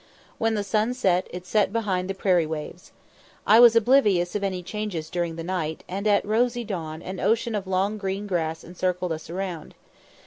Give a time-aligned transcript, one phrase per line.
[0.39, 2.91] When the sun set, it set behind the prairie waves.
[3.45, 7.53] I was oblivious of any changes during the night, and at rosy dawn an ocean
[7.53, 9.75] of long green grass encircled us round.